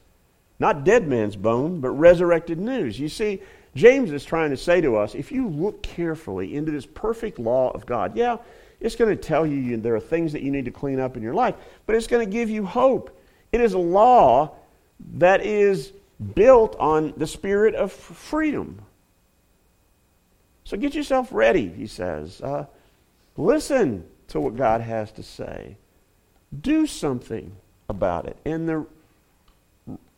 [0.58, 2.98] Not dead man's bone, but resurrected news.
[3.00, 3.42] You see,
[3.74, 7.70] James is trying to say to us if you look carefully into this perfect law
[7.70, 8.37] of God, yeah,
[8.80, 11.22] it's going to tell you there are things that you need to clean up in
[11.22, 11.54] your life,
[11.87, 13.16] but it's going to give you hope.
[13.52, 14.54] It is a law
[15.14, 15.92] that is
[16.35, 18.82] built on the spirit of freedom.
[20.64, 22.40] So get yourself ready, he says.
[22.40, 22.66] Uh,
[23.37, 25.76] listen to what God has to say.
[26.61, 27.52] Do something
[27.88, 28.37] about it.
[28.44, 28.87] And the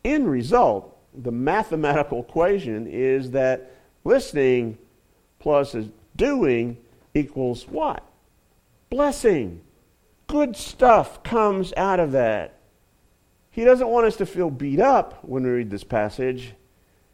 [0.03, 3.71] end result, the mathematical equation, is that
[4.03, 4.77] listening
[5.39, 6.77] plus is doing
[7.13, 8.03] equals what?
[8.89, 9.61] Blessing.
[10.27, 12.59] Good stuff comes out of that.
[13.51, 16.53] He doesn't want us to feel beat up when we read this passage.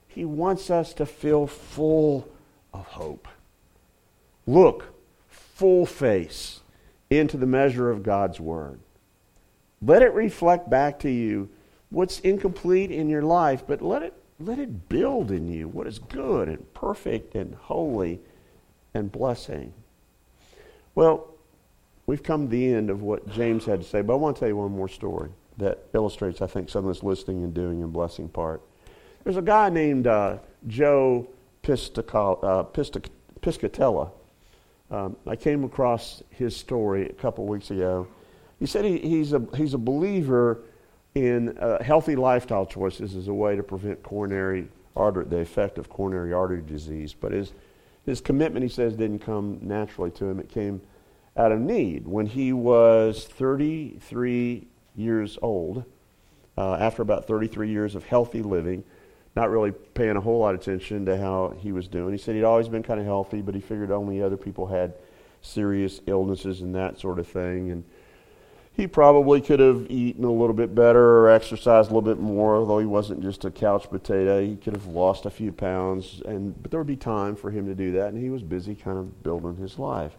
[0.08, 2.28] He wants us to feel full
[2.74, 3.28] of hope.
[4.48, 4.94] Look
[5.30, 6.62] full face
[7.10, 8.80] into the measure of God's Word.
[9.82, 11.50] Let it reflect back to you
[11.92, 16.00] what's incomplete in your life, but let it, let it build in you what is
[16.00, 18.20] good and perfect and holy
[18.94, 19.74] and blessing.
[20.96, 21.28] Well,
[22.08, 24.40] we've come to the end of what James had to say, but I want to
[24.40, 27.84] tell you one more story that illustrates, I think, some of this listening and doing
[27.84, 28.62] and blessing part.
[29.24, 31.28] There's a guy named uh, Joe
[31.68, 32.64] uh,
[33.44, 34.12] Piscatella.
[34.90, 38.08] Um, I came across his story a couple weeks ago.
[38.60, 40.64] He said he, he's, a, he's a believer
[41.16, 45.90] in uh, healthy lifestyle choices as a way to prevent coronary artery, the effect of
[45.90, 47.14] coronary artery disease.
[47.14, 47.54] But his,
[48.06, 50.40] his commitment, he says, didn't come naturally to him.
[50.40, 50.82] It came
[51.36, 52.08] out of need.
[52.08, 55.86] When he was 33 years old,
[56.58, 58.84] uh, after about 33 years of healthy living,
[59.36, 62.12] not really paying a whole lot of attention to how he was doing.
[62.12, 64.94] He said he'd always been kind of healthy, but he figured only other people had
[65.42, 67.72] serious illnesses and that sort of thing.
[67.72, 67.84] And
[68.74, 72.56] he probably could have eaten a little bit better or exercised a little bit more,
[72.56, 74.42] although he wasn't just a couch potato.
[74.42, 77.66] He could have lost a few pounds, and but there would be time for him
[77.66, 80.16] to do that, and he was busy kind of building his life.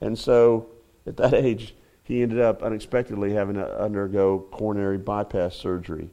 [0.00, 0.68] And so,
[1.06, 6.10] at that age, he ended up unexpectedly having to undergo coronary bypass surgery.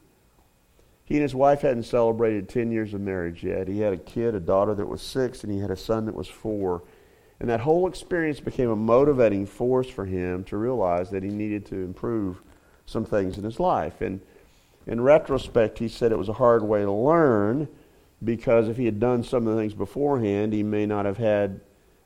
[1.05, 3.69] He and his wife hadn't celebrated 10 years of marriage yet.
[3.69, 6.13] He had a kid, a daughter that was six, and he had a son that
[6.13, 6.83] was four.
[7.39, 11.65] And that whole experience became a motivating force for him to realize that he needed
[11.67, 12.41] to improve
[12.85, 14.01] some things in his life.
[14.01, 14.21] And
[14.87, 17.67] in retrospect, he said it was a hard way to learn
[18.23, 21.59] because if he had done some of the things beforehand, he may not have had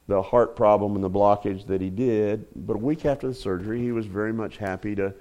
[0.07, 2.45] the heart problem and the blockage that he did.
[2.55, 5.13] But a week after the surgery, he was very much happy to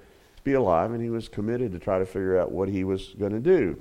[0.43, 3.31] be alive, and he was committed to try to figure out what he was going
[3.31, 3.79] to do.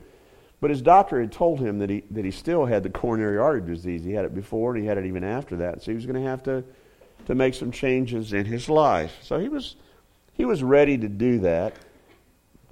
[0.60, 3.62] But his doctor had told him that he, that he still had the coronary artery
[3.62, 4.04] disease.
[4.04, 5.82] He had it before, and he had it even after that.
[5.82, 6.62] So he was going to have to,
[7.26, 9.16] to make some changes in his life.
[9.22, 9.76] So he was,
[10.34, 11.76] he was ready to do that,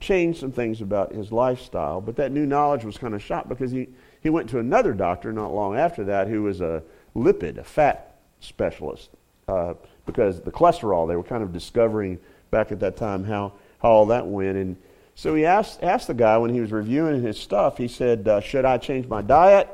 [0.00, 2.02] change some things about his lifestyle.
[2.02, 3.88] But that new knowledge was kind of shocked because he,
[4.20, 6.82] he went to another doctor not long after that who was a
[7.16, 9.10] lipid, a fat specialist.
[9.48, 9.72] Uh,
[10.04, 12.18] because the cholesterol, they were kind of discovering
[12.50, 14.56] back at that time how how all that went.
[14.56, 14.76] And
[15.18, 18.40] so he asked, asked the guy when he was reviewing his stuff, he said, uh,
[18.40, 19.68] Should I change my diet?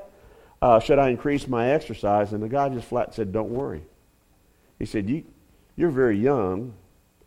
[0.63, 2.33] Uh, should I increase my exercise?
[2.33, 3.83] And the guy just flat said, Don't worry.
[4.79, 5.23] He said, you,
[5.77, 6.73] You're very young,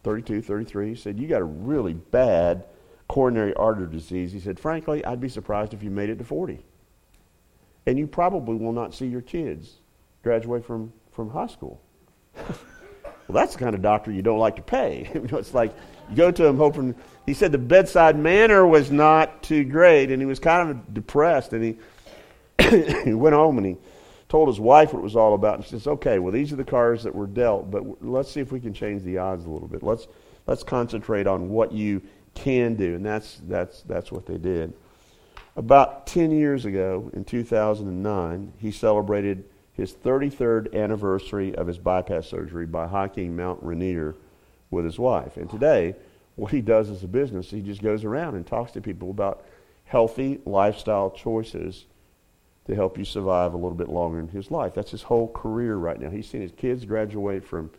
[0.02, 0.90] 32, 33.
[0.90, 2.64] He said, You got a really bad
[3.08, 4.32] coronary artery disease.
[4.32, 6.66] He said, Frankly, I'd be surprised if you made it to 40.
[7.86, 9.74] And you probably will not see your kids
[10.24, 11.80] graduate from, from high school.
[12.36, 12.56] well,
[13.30, 15.08] that's the kind of doctor you don't like to pay.
[15.14, 15.72] you know, it's like
[16.16, 16.96] go to him hoping.
[17.26, 21.54] He said the bedside manner was not too great, and he was kind of depressed.
[21.54, 21.78] And he
[23.04, 23.78] he went home and he
[24.30, 25.56] told his wife what it was all about.
[25.56, 28.40] And she says, "Okay, well, these are the cards that were dealt, but let's see
[28.40, 29.84] if we can change the odds a little bit.
[29.84, 30.08] Let's
[30.46, 32.02] let's concentrate on what you
[32.34, 34.74] can do." And that's that's that's what they did.
[35.56, 42.68] About 10 years ago, in 2009, he celebrated his 33rd anniversary of his bypass surgery
[42.68, 44.16] by hiking Mount Rainier
[44.72, 45.38] with his wife.
[45.38, 45.96] And today,
[46.36, 49.44] what he does as a business, he just goes around and talks to people about
[49.86, 51.86] healthy lifestyle choices
[52.68, 54.74] to help you survive a little bit longer in his life.
[54.76, 56.10] That's his whole career right now.
[56.10, 57.72] He's seen his kids graduate from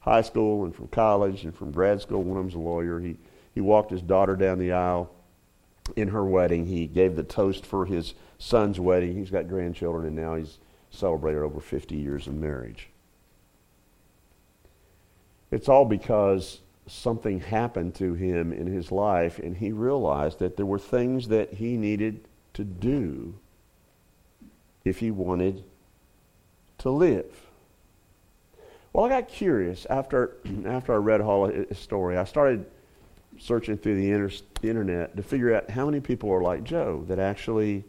[0.00, 2.22] high school and from college and from grad school.
[2.22, 3.00] One of them's a lawyer.
[3.00, 3.16] He,
[3.54, 5.10] he walked his daughter down the aisle
[5.96, 6.66] in her wedding.
[6.66, 9.16] He gave the toast for his son's wedding.
[9.16, 10.58] He's got grandchildren, and now he's
[10.90, 12.88] celebrated over 50 years of marriage.
[15.54, 20.66] It's all because something happened to him in his life, and he realized that there
[20.66, 23.36] were things that he needed to do
[24.84, 25.62] if he wanted
[26.78, 27.46] to live.
[28.92, 32.18] Well, I got curious after, after I read Hall's story.
[32.18, 32.66] I started
[33.38, 37.04] searching through the, inter- the internet to figure out how many people are like Joe
[37.06, 37.84] that actually,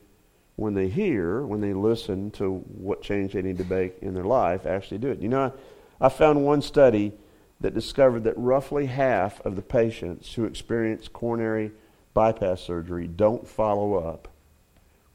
[0.56, 4.24] when they hear, when they listen to what change they need to make in their
[4.24, 5.20] life, actually do it.
[5.20, 5.52] You know,
[6.00, 7.14] I, I found one study
[7.62, 11.72] that discovered that roughly half of the patients who experience coronary
[12.14, 14.28] bypass surgery don't follow up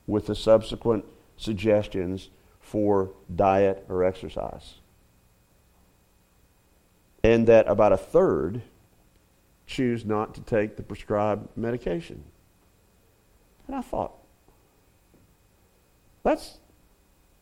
[0.07, 1.05] with the subsequent
[1.37, 2.31] suggestions
[2.61, 4.75] for diet or exercise.
[7.23, 8.63] And that about a third
[9.67, 12.25] choose not to take the prescribed medication.
[13.67, 14.13] And I thought,
[16.23, 16.59] that's,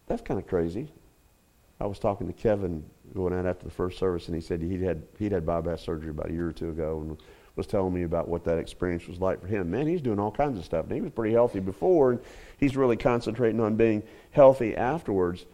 [0.06, 0.92] that's kind of crazy.
[1.80, 2.84] I was talking to Kevin
[3.14, 6.10] going out after the first service, and he said he'd had, he'd had bypass surgery
[6.10, 7.18] about a year or two ago and
[7.56, 9.70] was telling me about what that experience was like for him.
[9.70, 10.84] Man, he's doing all kinds of stuff.
[10.86, 12.20] And he was pretty healthy before, and
[12.56, 15.44] he's really concentrating on being healthy afterwards.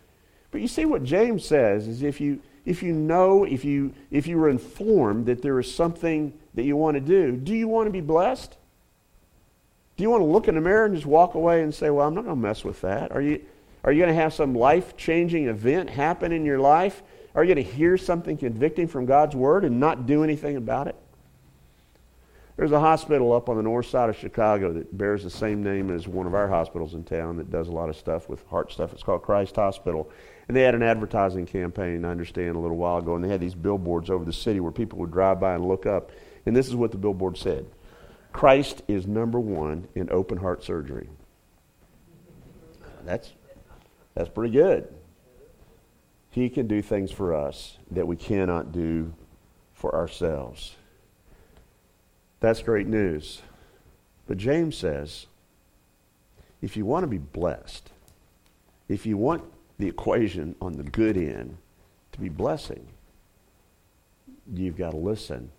[0.51, 4.27] But you see what James says is if you if you know, if you if
[4.27, 7.87] you were informed that there is something that you want to do, do you want
[7.87, 8.57] to be blessed?
[9.97, 12.07] Do you want to look in the mirror and just walk away and say, "Well,
[12.07, 13.13] I'm not going to mess with that"?
[13.13, 13.45] Are you
[13.83, 17.03] are you going to have some life-changing event happen in your life?
[17.35, 20.87] Are you going to hear something convicting from God's word and not do anything about
[20.87, 20.97] it?
[22.57, 25.91] There's a hospital up on the north side of Chicago that bears the same name
[25.91, 28.70] as one of our hospitals in town that does a lot of stuff with heart
[28.70, 28.93] stuff.
[28.93, 30.09] It's called Christ Hospital.
[30.47, 33.41] And they had an advertising campaign, I understand, a little while ago, and they had
[33.41, 36.12] these billboards over the city where people would drive by and look up.
[36.47, 37.66] And this is what the billboard said
[38.32, 41.09] Christ is number one in open heart surgery.
[43.05, 43.32] That's,
[44.14, 44.89] that's pretty good.
[46.35, 49.14] He can do things for us that we cannot do
[49.72, 50.74] for ourselves.
[52.41, 53.41] That's great news.
[54.26, 55.26] But James says
[56.61, 57.89] if you want to be blessed,
[58.89, 59.45] if you want
[59.78, 61.57] the equation on the good end
[62.11, 62.85] to be blessing,
[64.53, 65.53] you've got to listen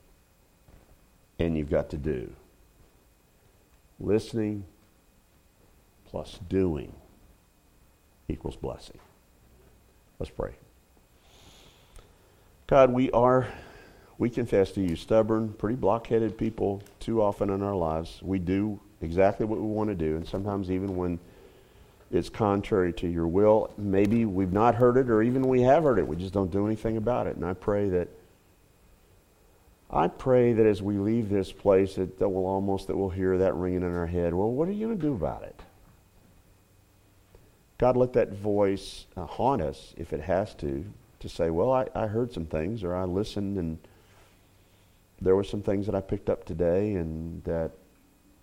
[1.39, 2.29] and you've got to do.
[3.97, 4.65] Listening
[6.09, 6.91] plus doing
[8.27, 8.99] equals blessing.
[10.19, 10.51] Let's pray.
[12.67, 13.47] God, we are
[14.17, 18.19] we confess to you, stubborn, pretty blockheaded people too often in our lives.
[18.23, 21.19] We do exactly what we want to do, and sometimes even when
[22.11, 25.99] it's contrary to your will, maybe we've not heard it, or even we have heard
[25.99, 27.35] it, we just don't do anything about it.
[27.35, 28.07] And I pray that
[29.91, 33.37] I pray that as we leave this place, that, that we'll almost that we'll hear
[33.37, 34.33] that ringing in our head.
[34.33, 35.59] Well, what are you going to do about it?
[37.77, 40.85] God, let that voice uh, haunt us if it has to,
[41.25, 43.79] to say, well, I, I heard some things, or I listened and
[45.19, 47.71] there were some things that I picked up today and that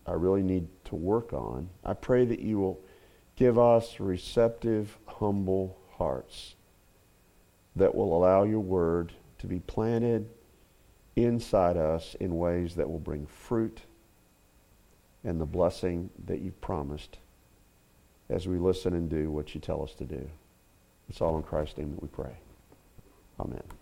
[0.04, 1.68] I really need to work on.
[1.84, 2.80] I pray that you will
[3.36, 6.56] give us receptive, humble hearts
[7.76, 10.28] that will allow your word to be planted
[11.14, 13.82] inside us in ways that will bring fruit
[15.22, 17.18] and the blessing that you've promised
[18.28, 20.28] as we listen and do what you tell us to do.
[21.08, 22.38] It's all in Christ's name that we pray.
[23.42, 23.81] Amen.